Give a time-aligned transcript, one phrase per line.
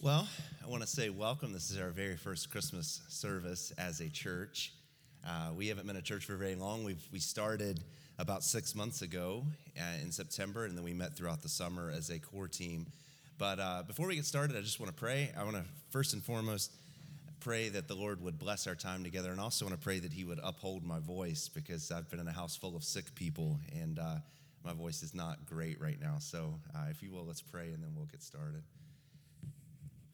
[0.00, 0.28] Well,
[0.64, 1.52] I want to say welcome.
[1.52, 4.72] This is our very first Christmas service as a church.
[5.26, 6.84] Uh, we haven't been a church for very long.
[6.84, 7.80] We've we started
[8.16, 9.42] about six months ago
[9.76, 12.86] uh, in September, and then we met throughout the summer as a core team.
[13.38, 15.32] But uh, before we get started, I just want to pray.
[15.36, 16.70] I want to first and foremost
[17.40, 20.12] pray that the Lord would bless our time together, and also want to pray that
[20.12, 23.58] He would uphold my voice because I've been in a house full of sick people,
[23.74, 24.14] and uh,
[24.64, 26.18] my voice is not great right now.
[26.20, 28.62] So, uh, if you will, let's pray, and then we'll get started.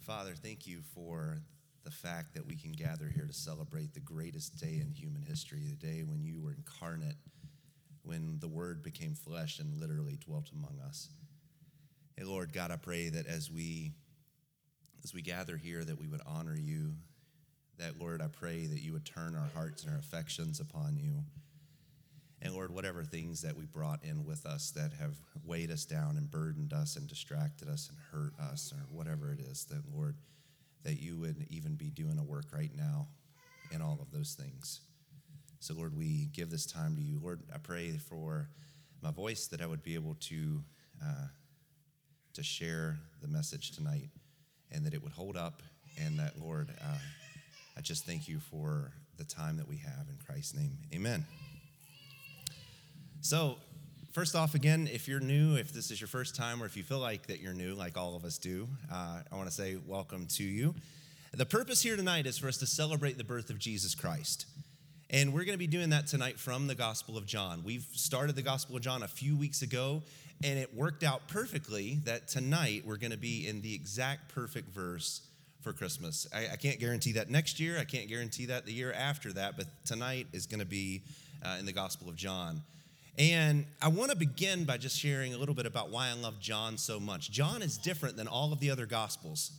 [0.05, 1.39] Father, thank you for
[1.82, 5.62] the fact that we can gather here to celebrate the greatest day in human history,
[5.67, 7.17] the day when you were incarnate,
[8.03, 11.09] when the Word became flesh and literally dwelt among us.
[12.18, 13.93] Hey, Lord God, I pray that as we
[15.04, 16.93] as we gather here, that we would honor you.
[17.79, 21.25] That, Lord, I pray that you would turn our hearts and our affections upon you.
[22.44, 26.18] And Lord, whatever things that we brought in with us that have weighed us down
[26.18, 30.14] and burdened us and distracted us and hurt us, or whatever it is, that Lord,
[30.84, 33.08] that you would even be doing a work right now
[33.73, 34.83] in all of those things.
[35.61, 37.19] So, Lord, we give this time to you.
[37.23, 38.51] Lord, I pray for
[39.03, 40.62] my voice that I would be able to
[41.03, 41.27] uh,
[42.34, 44.11] to share the message tonight,
[44.70, 45.62] and that it would hold up,
[45.98, 46.98] and that Lord, uh,
[47.77, 50.77] I just thank you for the time that we have in Christ's name.
[50.92, 51.25] Amen.
[53.25, 53.56] So,
[54.12, 56.83] first off, again, if you're new, if this is your first time, or if you
[56.83, 59.78] feel like that you're new, like all of us do, uh, I want to say
[59.86, 60.75] welcome to you.
[61.33, 64.45] The purpose here tonight is for us to celebrate the birth of Jesus Christ.
[65.08, 67.62] And we're going to be doing that tonight from the Gospel of John.
[67.64, 70.02] We've started the Gospel of John a few weeks ago,
[70.42, 74.69] and it worked out perfectly that tonight we're going to be in the exact perfect
[74.69, 75.22] verse
[75.62, 76.27] for Christmas.
[76.30, 79.56] I, I, can't guarantee that next year, I can't guarantee that the year after that,
[79.56, 81.00] but tonight is going to be
[81.42, 82.61] uh, in the Gospel of John.
[83.17, 86.41] And I want to begin by just sharing a little bit about why I love
[86.41, 87.31] John so much.
[87.31, 89.53] John is different than all of the other gospels.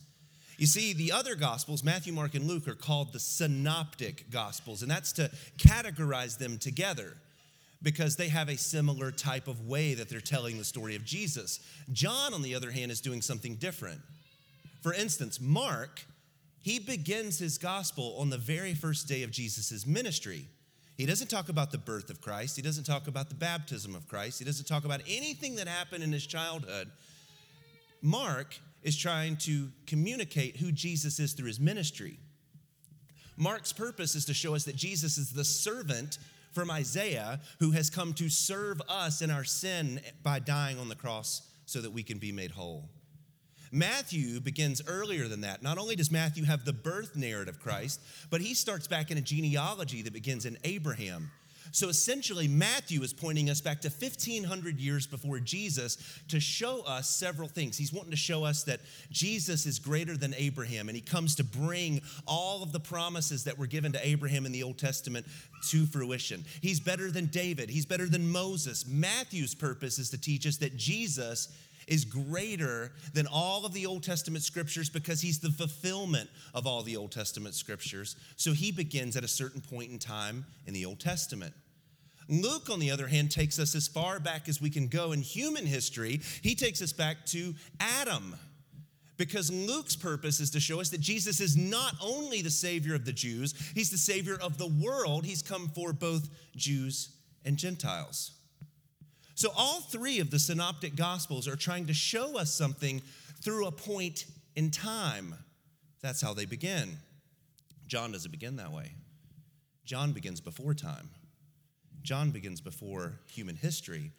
[0.58, 4.90] You see, the other gospels, Matthew, Mark, and Luke, are called the synoptic gospels, and
[4.90, 7.16] that's to categorize them together
[7.82, 11.60] because they have a similar type of way that they're telling the story of Jesus.
[11.92, 14.00] John, on the other hand, is doing something different.
[14.82, 16.04] For instance, Mark,
[16.62, 20.46] he begins his gospel on the very first day of Jesus' ministry.
[20.96, 22.56] He doesn't talk about the birth of Christ.
[22.56, 24.38] He doesn't talk about the baptism of Christ.
[24.38, 26.90] He doesn't talk about anything that happened in his childhood.
[28.00, 32.18] Mark is trying to communicate who Jesus is through his ministry.
[33.36, 36.18] Mark's purpose is to show us that Jesus is the servant
[36.52, 40.94] from Isaiah who has come to serve us in our sin by dying on the
[40.94, 42.88] cross so that we can be made whole.
[43.76, 45.62] Matthew begins earlier than that.
[45.62, 48.00] Not only does Matthew have the birth narrative of Christ,
[48.30, 51.30] but he starts back in a genealogy that begins in Abraham.
[51.72, 55.98] So essentially, Matthew is pointing us back to 1500 years before Jesus
[56.28, 57.76] to show us several things.
[57.76, 61.44] He's wanting to show us that Jesus is greater than Abraham, and he comes to
[61.44, 65.26] bring all of the promises that were given to Abraham in the Old Testament
[65.68, 66.44] to fruition.
[66.62, 68.86] He's better than David, he's better than Moses.
[68.86, 71.48] Matthew's purpose is to teach us that Jesus
[71.86, 76.82] is greater than all of the Old Testament scriptures because he's the fulfillment of all
[76.82, 78.16] the Old Testament scriptures.
[78.36, 81.54] So he begins at a certain point in time in the Old Testament.
[82.28, 85.20] Luke, on the other hand, takes us as far back as we can go in
[85.20, 86.20] human history.
[86.42, 88.36] He takes us back to Adam.
[89.16, 93.06] Because Luke's purpose is to show us that Jesus is not only the Savior of
[93.06, 95.24] the Jews, He's the Savior of the world.
[95.24, 98.32] He's come for both Jews and Gentiles.
[99.36, 103.02] So, all three of the synoptic gospels are trying to show us something
[103.42, 104.24] through a point
[104.56, 105.34] in time.
[106.00, 106.96] That's how they begin.
[107.86, 108.92] John doesn't begin that way.
[109.84, 111.10] John begins before time,
[112.02, 114.10] John begins before human history.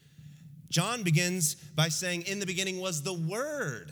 [0.70, 3.92] John begins by saying, In the beginning was the Word.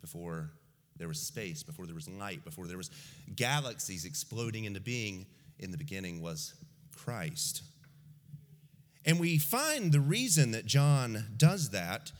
[0.00, 0.50] Before
[0.98, 2.90] there was space, before there was light, before there was
[3.34, 5.26] galaxies exploding into being,
[5.58, 6.54] in the beginning was
[6.94, 7.62] Christ.
[9.06, 12.10] And we find the reason that John does that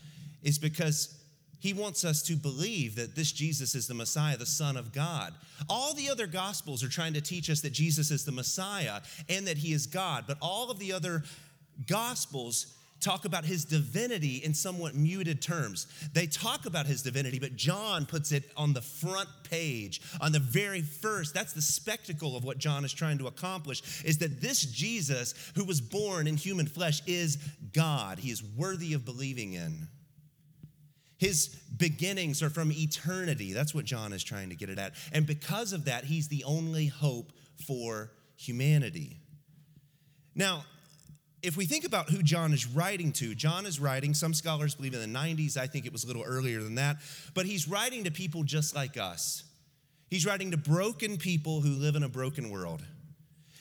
[0.42, 1.16] is because
[1.58, 5.34] he wants us to believe that this Jesus is the Messiah, the Son of God.
[5.68, 9.46] All the other Gospels are trying to teach us that Jesus is the Messiah and
[9.48, 11.24] that he is God, but all of the other
[11.88, 15.86] Gospels talk about his divinity in somewhat muted terms.
[16.12, 20.38] They talk about his divinity, but John puts it on the front page, on the
[20.38, 21.34] very first.
[21.34, 25.64] That's the spectacle of what John is trying to accomplish is that this Jesus who
[25.64, 27.36] was born in human flesh is
[27.72, 28.18] God.
[28.18, 29.88] He is worthy of believing in.
[31.18, 33.52] His beginnings are from eternity.
[33.52, 34.92] That's what John is trying to get it at.
[35.12, 37.32] And because of that, he's the only hope
[37.66, 39.16] for humanity.
[40.34, 40.64] Now,
[41.46, 44.94] if we think about who John is writing to, John is writing, some scholars believe
[44.94, 46.96] in the 90s, I think it was a little earlier than that,
[47.34, 49.44] but he's writing to people just like us.
[50.10, 52.82] He's writing to broken people who live in a broken world.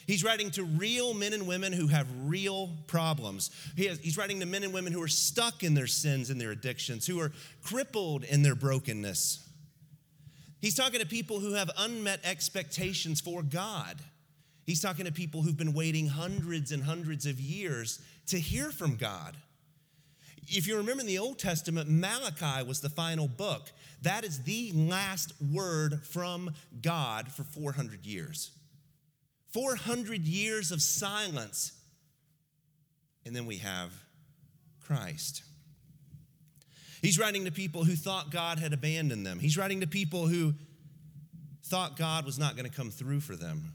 [0.08, 3.52] He's writing to real men and women who have real problems.
[3.76, 6.42] He has, he's writing to men and women who are stuck in their sins and
[6.42, 7.32] their addictions, who are
[7.64, 9.48] crippled in their brokenness.
[10.60, 14.02] He's talking to people who have unmet expectations for God.
[14.66, 18.96] He's talking to people who've been waiting hundreds and hundreds of years to hear from
[18.96, 19.38] God.
[20.48, 23.72] If you remember in the Old Testament, Malachi was the final book.
[24.02, 28.52] That is the last word from God for 400 years.
[29.54, 31.72] 400 years of silence.
[33.26, 33.92] And then we have
[34.82, 35.44] Christ.
[37.02, 39.40] He's writing to people who thought God had abandoned them.
[39.40, 40.54] He's writing to people who
[41.64, 43.74] thought God was not going to come through for them.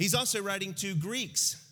[0.00, 1.62] He's also writing to Greeks,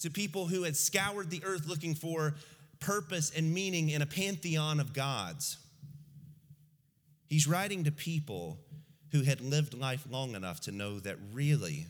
[0.00, 2.34] to people who had scoured the earth looking for
[2.80, 5.56] purpose and meaning in a pantheon of gods.
[7.28, 8.58] He's writing to people
[9.12, 11.86] who had lived life long enough to know that really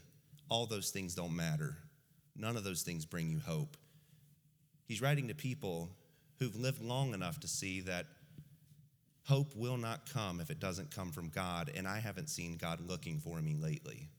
[0.51, 1.79] all those things don't matter.
[2.37, 3.79] None of those things bring you hope.
[4.85, 5.89] He's writing to people
[6.41, 8.05] who've lived long enough to see that
[9.25, 12.87] hope will not come if it doesn't come from God, and I haven't seen God
[12.87, 14.11] looking for me lately.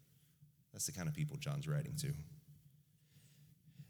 [0.73, 2.13] That's the kind of people John's writing to.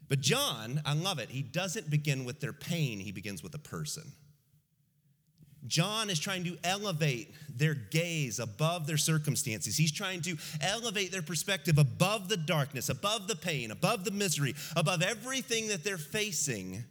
[0.08, 3.58] But John, I love it, he doesn't begin with their pain, he begins with a
[3.58, 4.12] person.
[5.66, 9.76] John is trying to elevate their gaze above their circumstances.
[9.76, 14.54] He's trying to elevate their perspective above the darkness, above the pain, above the misery,
[14.76, 16.84] above everything that they're facing.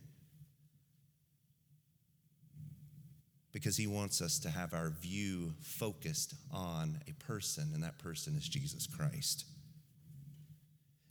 [3.52, 8.36] Because he wants us to have our view focused on a person, and that person
[8.36, 9.46] is Jesus Christ.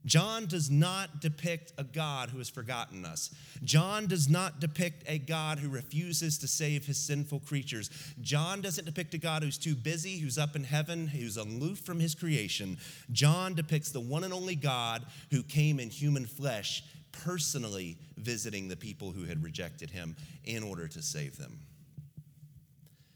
[0.04, 3.30] John does not depict a God who has forgotten us.
[3.62, 7.88] John does not depict a God who refuses to save his sinful creatures.
[8.20, 12.00] John doesn't depict a God who's too busy, who's up in heaven, who's aloof from
[12.00, 12.78] his creation.
[13.12, 16.82] John depicts the one and only God who came in human flesh,
[17.12, 21.60] personally visiting the people who had rejected him in order to save them.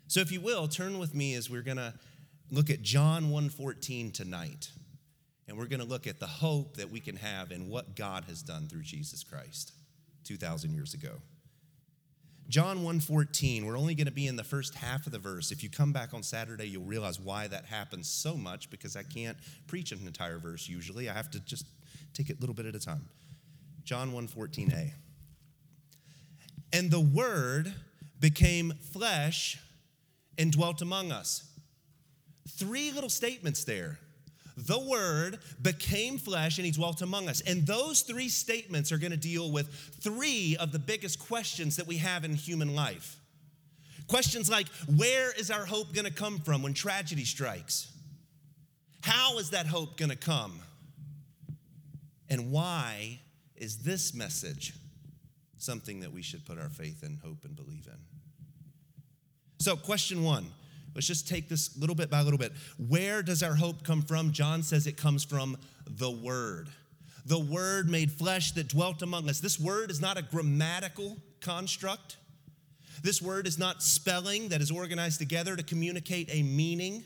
[0.06, 1.94] So if you will, turn with me as we're going to
[2.50, 4.70] look at John 1:14 tonight.
[5.56, 8.24] And we're going to look at the hope that we can have in what God
[8.24, 9.72] has done through Jesus Christ
[10.24, 11.12] 2,000 years ago.
[12.50, 15.50] John 1:14, we're only going to be in the first half of the verse.
[15.50, 19.02] If you come back on Saturday, you'll realize why that happens so much because I
[19.02, 21.08] can't preach an entire verse usually.
[21.08, 21.64] I have to just
[22.12, 23.08] take it a little bit at a time.
[23.82, 24.92] John 1:14a.
[26.70, 27.72] And the word
[28.20, 29.58] became flesh
[30.36, 31.48] and dwelt among us.
[32.46, 34.00] Three little statements there
[34.56, 37.42] the Word became flesh and he dwelt among us.
[37.42, 39.68] And those three statements are going to deal with
[40.00, 43.20] three of the biggest questions that we have in human life.
[44.08, 47.92] Questions like where is our hope going to come from when tragedy strikes?
[49.02, 50.60] How is that hope going to come?
[52.28, 53.20] And why
[53.56, 54.74] is this message
[55.58, 57.98] something that we should put our faith and hope and believe in?
[59.58, 60.46] So, question one
[60.96, 62.52] Let's just take this little bit by little bit.
[62.78, 64.32] Where does our hope come from?
[64.32, 66.70] John says it comes from the Word.
[67.26, 69.38] The Word made flesh that dwelt among us.
[69.38, 72.16] This word is not a grammatical construct.
[73.02, 77.04] This word is not spelling that is organized together to communicate a meaning.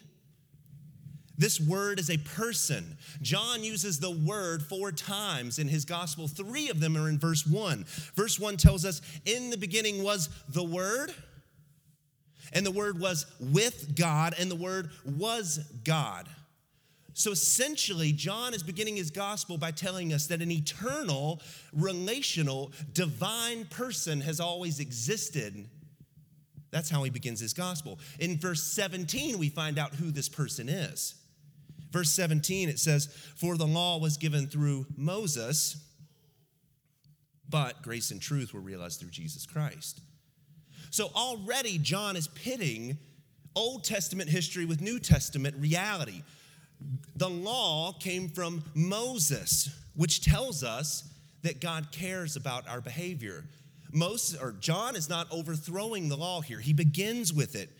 [1.36, 2.96] This word is a person.
[3.22, 6.28] John uses the word four times in his gospel.
[6.28, 7.86] Three of them are in verse one.
[8.14, 11.12] Verse one tells us, In the beginning was the word
[12.52, 16.28] and the Word was with God, and the Word was God.
[17.14, 21.42] So essentially, John is beginning his gospel by telling us that an eternal,
[21.72, 25.68] relational, divine person has always existed.
[26.70, 27.98] That's how he begins his gospel.
[28.20, 31.14] In verse 17, we find out who this person is.
[31.90, 35.76] Verse 17, it says, For the law was given through Moses,
[37.48, 40.00] but grace and truth were realized through Jesus Christ.
[40.90, 42.98] So already John is pitting
[43.54, 46.22] Old Testament history with New Testament reality.
[47.16, 51.08] The law came from Moses, which tells us
[51.42, 53.44] that God cares about our behavior.
[53.92, 56.60] Moses or John is not overthrowing the law here.
[56.60, 57.70] He begins with it.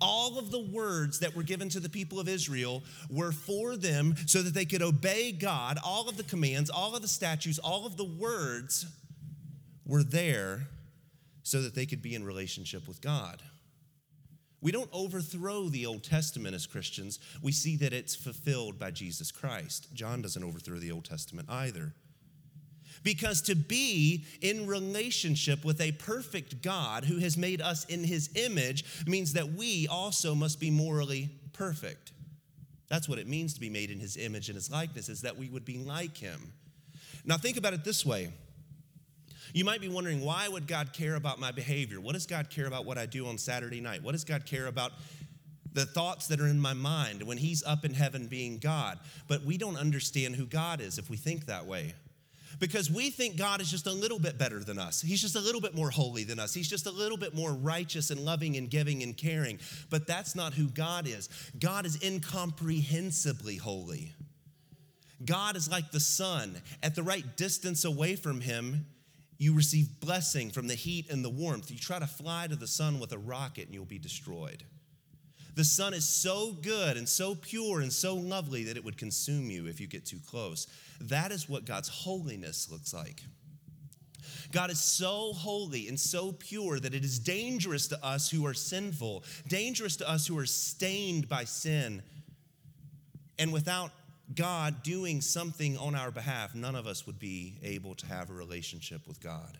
[0.00, 4.14] All of the words that were given to the people of Israel were for them
[4.26, 5.78] so that they could obey God.
[5.82, 8.86] All of the commands, all of the statutes, all of the words
[9.86, 10.66] were there
[11.44, 13.40] so that they could be in relationship with God.
[14.60, 17.20] We don't overthrow the Old Testament as Christians.
[17.42, 19.88] We see that it's fulfilled by Jesus Christ.
[19.92, 21.92] John doesn't overthrow the Old Testament either.
[23.02, 28.30] Because to be in relationship with a perfect God who has made us in his
[28.36, 32.12] image means that we also must be morally perfect.
[32.88, 35.36] That's what it means to be made in his image and his likeness, is that
[35.36, 36.54] we would be like him.
[37.26, 38.32] Now, think about it this way.
[39.54, 42.00] You might be wondering, why would God care about my behavior?
[42.00, 44.02] What does God care about what I do on Saturday night?
[44.02, 44.90] What does God care about
[45.72, 48.98] the thoughts that are in my mind when He's up in heaven being God?
[49.28, 51.94] But we don't understand who God is if we think that way
[52.58, 55.00] because we think God is just a little bit better than us.
[55.00, 56.54] He's just a little bit more holy than us.
[56.54, 59.58] He's just a little bit more righteous and loving and giving and caring.
[59.90, 61.28] But that's not who God is.
[61.58, 64.12] God is incomprehensibly holy.
[65.24, 66.60] God is like the sun.
[66.82, 68.86] At the right distance away from him,
[69.38, 71.70] you receive blessing from the heat and the warmth.
[71.70, 74.64] You try to fly to the sun with a rocket and you'll be destroyed.
[75.54, 79.50] The sun is so good and so pure and so lovely that it would consume
[79.50, 80.66] you if you get too close.
[81.00, 83.22] That is what God's holiness looks like.
[84.50, 88.54] God is so holy and so pure that it is dangerous to us who are
[88.54, 92.02] sinful, dangerous to us who are stained by sin.
[93.38, 93.90] And without
[94.32, 98.32] God doing something on our behalf, none of us would be able to have a
[98.32, 99.58] relationship with God.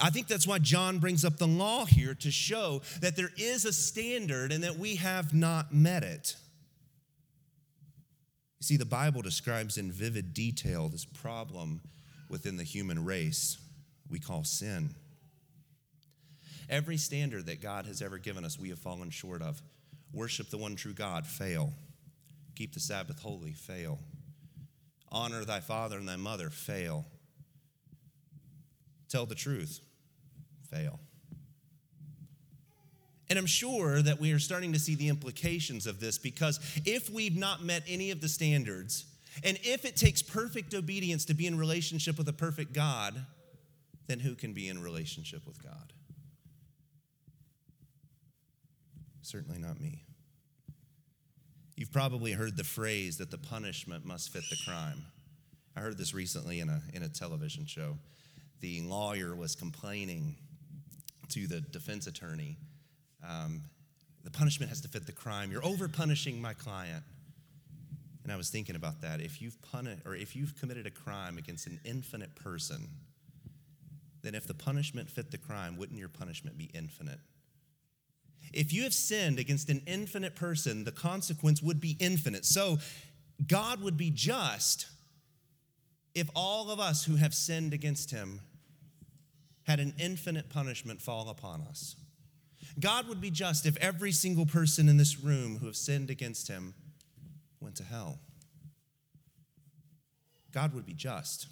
[0.00, 3.64] I think that's why John brings up the law here to show that there is
[3.64, 6.36] a standard and that we have not met it.
[8.60, 11.80] You see, the Bible describes in vivid detail this problem
[12.28, 13.58] within the human race
[14.10, 14.94] we call sin.
[16.68, 19.62] Every standard that God has ever given us, we have fallen short of.
[20.12, 21.72] Worship the one true God, fail.
[22.54, 23.98] Keep the Sabbath holy, fail.
[25.10, 27.04] Honor thy father and thy mother, fail.
[29.08, 29.80] Tell the truth,
[30.70, 30.98] fail.
[33.30, 37.10] And I'm sure that we are starting to see the implications of this because if
[37.10, 39.06] we've not met any of the standards,
[39.42, 43.24] and if it takes perfect obedience to be in relationship with a perfect God,
[44.06, 45.92] then who can be in relationship with God?
[49.22, 50.03] Certainly not me.
[51.76, 55.04] You've probably heard the phrase that the punishment must fit the crime.
[55.76, 57.96] I heard this recently in a, in a television show.
[58.60, 60.36] The lawyer was complaining
[61.30, 62.56] to the defense attorney
[63.28, 63.62] um,
[64.22, 65.50] the punishment has to fit the crime.
[65.50, 67.02] You're over punishing my client.
[68.22, 69.20] And I was thinking about that.
[69.20, 72.88] If you've punished or if you've committed a crime against an infinite person,
[74.22, 77.18] then if the punishment fit the crime, wouldn't your punishment be infinite?
[78.52, 82.44] If you have sinned against an infinite person, the consequence would be infinite.
[82.44, 82.78] So
[83.46, 84.86] God would be just
[86.14, 88.40] if all of us who have sinned against him
[89.64, 91.96] had an infinite punishment fall upon us.
[92.78, 96.48] God would be just if every single person in this room who have sinned against
[96.48, 96.74] him
[97.60, 98.18] went to hell.
[100.52, 101.48] God would be just.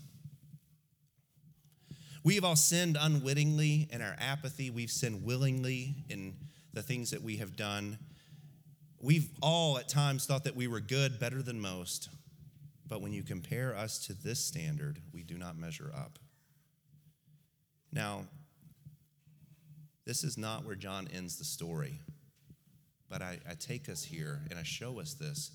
[2.25, 4.71] We have all sinned unwittingly in our apathy.
[4.71, 6.37] We've sinned willingly in
[6.73, 7.99] the things that we have done.
[9.00, 12.09] We've all at times thought that we were good, better than most.
[12.88, 16.19] But when you compare us to this standard, we do not measure up.
[17.93, 18.25] Now,
[20.05, 22.00] this is not where John ends the story.
[23.09, 25.50] But I, I, take us here and I show us this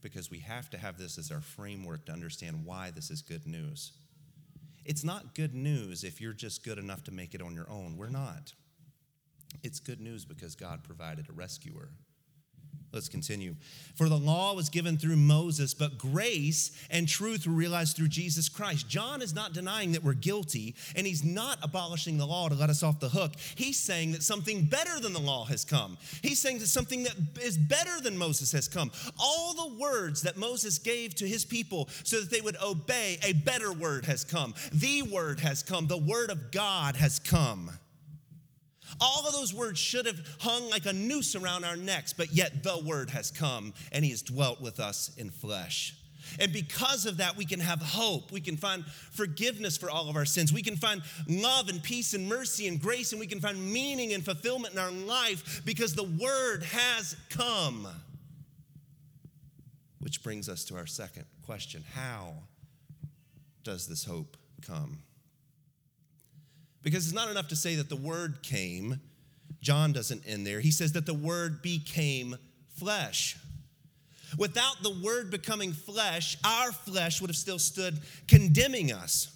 [0.00, 3.46] because we have to have this as our framework to understand why this is good
[3.46, 3.92] news.
[4.86, 7.96] It's not good news if you're just good enough to make it on your own.
[7.98, 8.54] We're not.
[9.62, 11.90] It's good news because God provided a rescuer.
[12.94, 13.56] Let's continue.
[13.96, 18.48] For the law was given through Moses, but grace and truth were realized through Jesus
[18.48, 18.88] Christ.
[18.88, 22.70] John is not denying that we're guilty, and he's not abolishing the law to let
[22.70, 23.32] us off the hook.
[23.56, 25.98] He's saying that something better than the law has come.
[26.22, 28.92] He's saying that something that is better than Moses has come.
[29.18, 33.32] All the words that Moses gave to his people so that they would obey, a
[33.32, 34.54] better word has come.
[34.72, 35.88] The word has come.
[35.88, 37.72] The word of God has come.
[39.00, 42.62] All of those words should have hung like a noose around our necks, but yet
[42.62, 45.94] the word has come and he has dwelt with us in flesh.
[46.38, 48.32] And because of that, we can have hope.
[48.32, 50.52] We can find forgiveness for all of our sins.
[50.52, 54.12] We can find love and peace and mercy and grace, and we can find meaning
[54.14, 57.86] and fulfillment in our life because the word has come.
[60.00, 62.34] Which brings us to our second question How
[63.62, 64.36] does this hope
[64.66, 64.98] come?
[66.84, 69.00] Because it's not enough to say that the word came.
[69.60, 70.60] John doesn't end there.
[70.60, 72.36] He says that the word became
[72.76, 73.36] flesh.
[74.38, 77.98] Without the word becoming flesh, our flesh would have still stood
[78.28, 79.30] condemning us.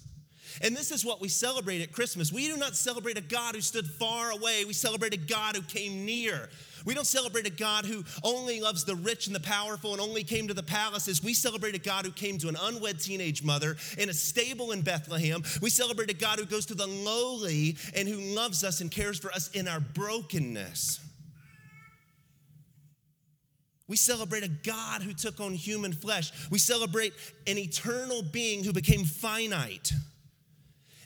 [0.61, 2.33] And this is what we celebrate at Christmas.
[2.33, 5.61] We do not celebrate a God who stood far away, we celebrate a God who
[5.61, 6.49] came near.
[6.89, 10.23] We don't celebrate a God who only loves the rich and the powerful and only
[10.23, 11.23] came to the palaces.
[11.23, 14.81] We celebrate a God who came to an unwed teenage mother in a stable in
[14.81, 15.43] Bethlehem.
[15.61, 19.19] We celebrate a God who goes to the lowly and who loves us and cares
[19.19, 20.99] for us in our brokenness.
[23.87, 26.31] We celebrate a God who took on human flesh.
[26.49, 27.13] We celebrate
[27.45, 29.91] an eternal being who became finite,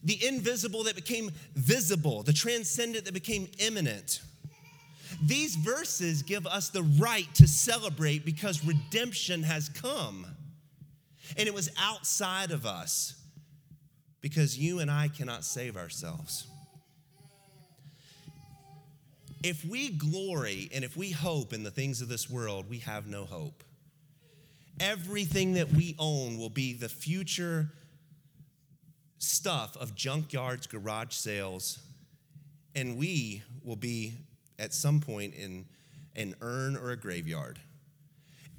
[0.01, 4.21] the invisible that became visible, the transcendent that became immanent.
[5.25, 10.25] These verses give us the right to celebrate because redemption has come.
[11.37, 13.15] And it was outside of us
[14.21, 16.47] because you and I cannot save ourselves
[19.43, 23.07] if we glory and if we hope in the things of this world, we have
[23.07, 23.63] no hope.
[24.79, 27.69] Everything that we own will be the future
[29.19, 31.79] stuff of junkyards, garage sales,
[32.73, 34.13] and we will be
[34.59, 35.65] at some point in
[36.15, 37.59] an urn or a graveyard.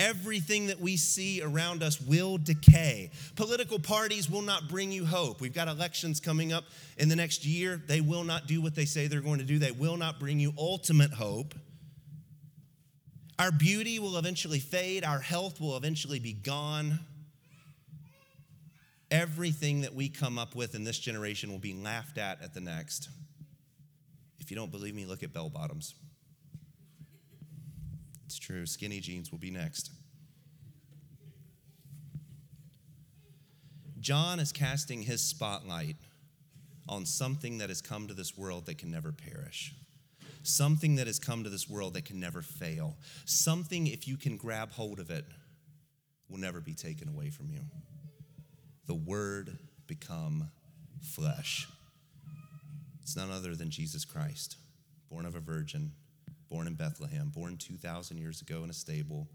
[0.01, 3.13] Everything that we see around us will decay.
[3.37, 5.41] Political parties will not bring you hope.
[5.41, 6.65] We've got elections coming up
[6.99, 7.81] in the next year.
[7.87, 10.41] They will not do what they say they're going to do, they will not bring
[10.41, 11.55] you ultimate hope.
[13.39, 17.01] Our beauty will eventually fade, our health will eventually be gone.
[19.11, 22.61] Everything that we come up with in this generation will be laughed at at the
[22.61, 23.09] next.
[24.45, 25.95] If you don't believe me, look at bell bottoms.
[28.27, 29.91] It's true, skinny jeans will be next.
[34.01, 35.97] John is casting his spotlight
[36.91, 39.75] on something that has come to this world that can never perish.
[40.43, 42.99] Something that has come to this world that can never fail.
[43.25, 45.25] Something, if you can grab hold of it,
[46.29, 47.61] will never be taken away from you.
[48.87, 50.51] The Word become
[51.01, 51.67] flesh.
[53.05, 54.57] It's none other than Jesus Christ,
[55.11, 55.93] born of a virgin,
[56.49, 59.29] born in Bethlehem, born 2,000 years ago in a stable,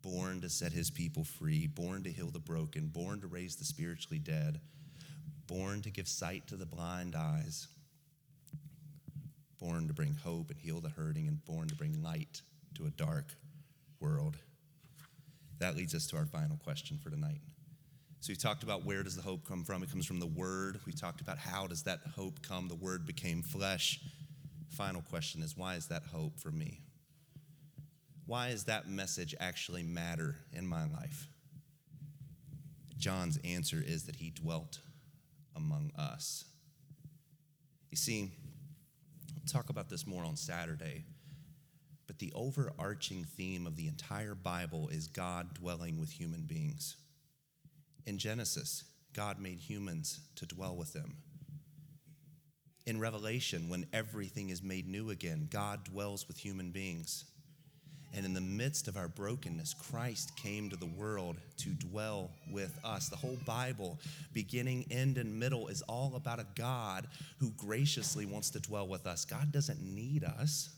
[0.00, 3.64] born to set his people free, born to heal the broken, born to raise the
[3.64, 4.60] spiritually dead,
[5.48, 7.66] born to give sight to the blind eyes,
[9.58, 12.42] born to bring hope and heal the hurting, and born to bring light
[12.76, 13.34] to a dark
[13.98, 14.36] world.
[15.58, 17.40] That leads us to our final question for tonight.
[18.20, 19.82] So we talked about where does the hope come from?
[19.82, 20.80] It comes from the word.
[20.86, 22.68] We talked about how does that hope come?
[22.68, 24.00] The word became flesh
[24.78, 26.80] final question is why is that hope for me?
[28.26, 31.26] Why does that message actually matter in my life?
[32.96, 34.78] John's answer is that he dwelt
[35.56, 36.44] among us.
[37.90, 38.30] You see,
[39.34, 41.04] I'll talk about this more on Saturday,
[42.06, 46.96] but the overarching theme of the entire Bible is God dwelling with human beings.
[48.08, 51.18] In Genesis, God made humans to dwell with them
[52.88, 57.26] in Revelation, when everything is made new again, God dwells with human beings.
[58.14, 62.80] And in the midst of our brokenness, Christ came to the world to dwell with
[62.82, 63.10] us.
[63.10, 63.98] The whole Bible,
[64.32, 67.06] beginning, end, and middle, is all about a God
[67.38, 69.26] who graciously wants to dwell with us.
[69.26, 70.70] God doesn't need us,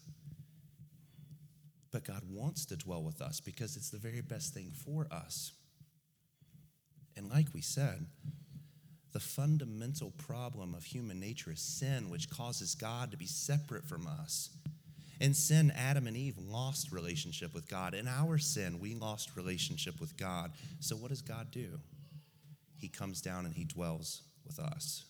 [1.92, 5.52] but God wants to dwell with us because it's the very best thing for us.
[7.16, 8.07] And like we said,
[9.12, 14.07] the fundamental problem of human nature is sin, which causes God to be separate from
[14.07, 14.51] us.
[15.20, 17.94] In sin, Adam and Eve lost relationship with God.
[17.94, 20.53] In our sin, we lost relationship with God.
[20.79, 21.81] So, what does God do?
[22.79, 25.05] He comes down and he dwells with us.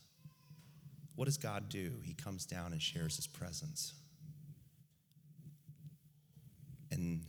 [1.15, 1.93] What does God do?
[2.03, 3.93] He comes down and shares his presence.
[6.91, 7.23] And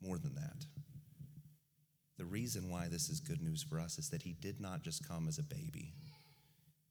[0.00, 0.64] more than that,
[2.22, 5.08] the reason why this is good news for us is that he did not just
[5.08, 5.92] come as a baby,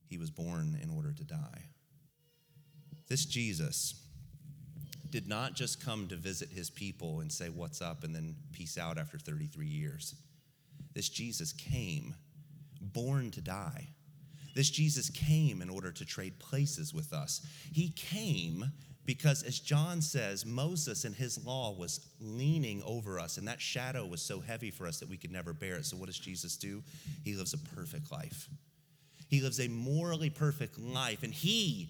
[0.05, 1.69] he was born in order to die.
[3.07, 3.95] This Jesus
[5.09, 8.77] did not just come to visit his people and say, What's up, and then peace
[8.77, 10.15] out after 33 years.
[10.93, 12.13] This Jesus came
[12.81, 13.87] born to die.
[14.53, 17.39] This Jesus came in order to trade places with us.
[17.71, 18.65] He came
[19.11, 24.05] because, as John says, Moses and his law was leaning over us, and that shadow
[24.05, 25.85] was so heavy for us that we could never bear it.
[25.85, 26.81] So, what does Jesus do?
[27.25, 28.47] He lives a perfect life.
[29.27, 31.89] He lives a morally perfect life, and he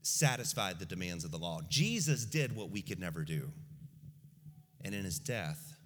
[0.00, 1.60] satisfied the demands of the law.
[1.68, 3.50] Jesus did what we could never do.
[4.82, 5.76] And in his death,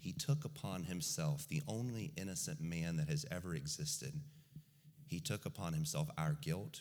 [0.00, 4.14] he took upon himself the only innocent man that has ever existed.
[5.08, 6.80] He took upon himself our guilt,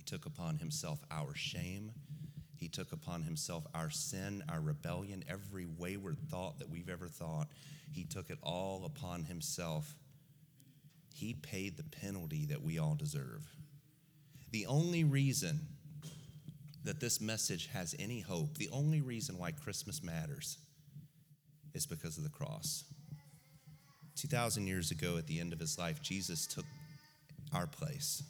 [0.00, 1.92] he took upon himself our shame.
[2.56, 7.48] He took upon himself our sin, our rebellion, every wayward thought that we've ever thought.
[7.92, 9.94] He took it all upon himself.
[11.14, 13.46] He paid the penalty that we all deserve.
[14.52, 15.60] The only reason
[16.82, 20.56] that this message has any hope, the only reason why Christmas matters
[21.74, 22.84] is because of the cross.
[24.16, 26.64] 2,000 years ago, at the end of his life, Jesus took
[27.52, 28.22] our place.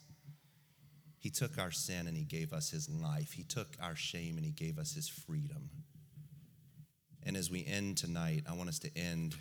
[1.21, 3.33] He took our sin and he gave us his life.
[3.33, 5.69] He took our shame and he gave us his freedom.
[7.23, 9.37] And as we end tonight, I want us to end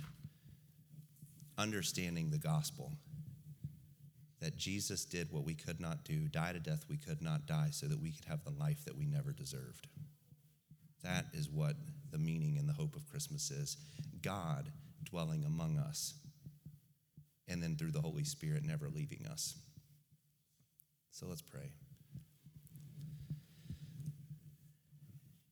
[1.58, 2.92] understanding the gospel
[4.42, 7.70] that Jesus did what we could not do, died a death we could not die,
[7.72, 9.88] so that we could have the life that we never deserved.
[11.04, 11.76] That is what
[12.12, 13.78] the meaning and the hope of Christmas is
[14.22, 14.72] God
[15.04, 16.14] dwelling among us,
[17.48, 19.56] and then through the Holy Spirit never leaving us.
[21.20, 21.74] So let's pray.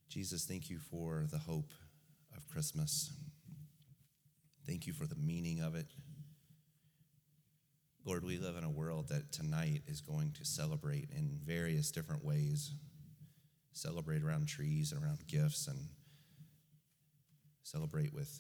[0.07, 1.73] Jesus, thank you for the hope
[2.37, 3.11] of Christmas.
[4.65, 5.87] Thank you for the meaning of it.
[8.05, 12.23] Lord, we live in a world that tonight is going to celebrate in various different
[12.23, 12.71] ways.
[13.73, 15.89] Celebrate around trees and around gifts and
[17.63, 18.39] celebrate with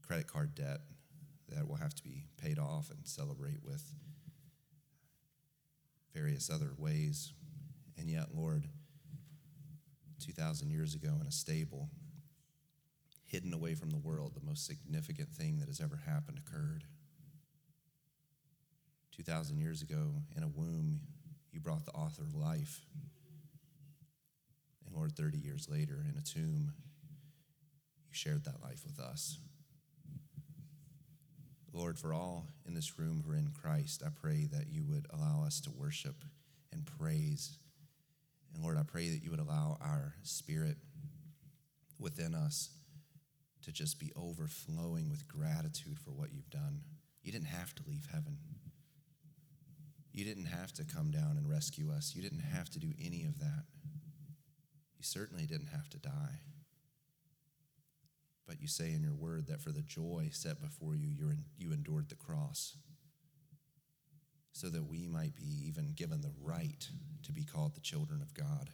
[0.00, 0.80] credit card debt
[1.50, 3.84] that will have to be paid off and celebrate with
[6.14, 7.32] various other ways.
[7.98, 8.64] And yet, Lord,
[10.24, 11.88] 2,000 years ago in a stable,
[13.24, 16.84] hidden away from the world, the most significant thing that has ever happened occurred.
[19.16, 21.00] 2,000 years ago in a womb,
[21.50, 22.80] you brought the author of life.
[24.86, 26.72] And Lord, 30 years later in a tomb,
[28.08, 29.38] you shared that life with us.
[31.72, 35.06] Lord, for all in this room who are in Christ, I pray that you would
[35.12, 36.16] allow us to worship
[36.70, 37.56] and praise.
[38.54, 40.76] And Lord, I pray that you would allow our spirit
[41.98, 42.70] within us
[43.62, 46.82] to just be overflowing with gratitude for what you've done.
[47.22, 48.36] You didn't have to leave heaven.
[50.12, 52.12] You didn't have to come down and rescue us.
[52.14, 53.64] You didn't have to do any of that.
[54.98, 56.40] You certainly didn't have to die.
[58.52, 61.08] But you say in your word that for the joy set before you,
[61.56, 62.76] you endured the cross
[64.52, 66.86] so that we might be even given the right
[67.22, 68.68] to be called the children of God.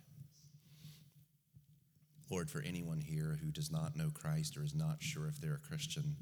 [2.28, 5.60] Lord, for anyone here who does not know Christ or is not sure if they're
[5.64, 6.16] a Christian,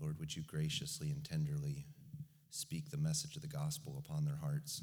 [0.00, 1.84] Lord, would you graciously and tenderly
[2.48, 4.80] speak the message of the gospel upon their hearts?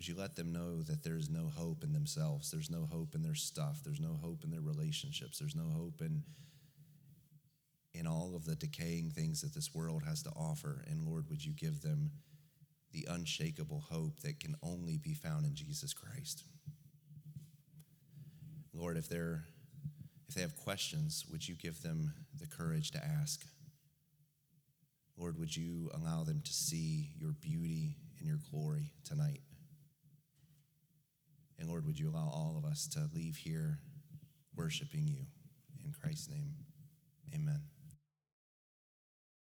[0.00, 2.50] Would you let them know that there's no hope in themselves?
[2.50, 3.80] There's no hope in their stuff.
[3.84, 5.38] There's no hope in their relationships.
[5.38, 6.22] There's no hope in,
[7.92, 10.86] in all of the decaying things that this world has to offer.
[10.88, 12.12] And Lord, would you give them
[12.92, 16.44] the unshakable hope that can only be found in Jesus Christ?
[18.72, 19.44] Lord, if they're
[20.30, 23.44] if they have questions, would you give them the courage to ask?
[25.18, 29.40] Lord, would you allow them to see your beauty and your glory tonight?
[31.60, 33.80] And Lord, would you allow all of us to leave here
[34.56, 35.26] worshiping you?
[35.84, 36.54] In Christ's name,
[37.34, 37.60] amen.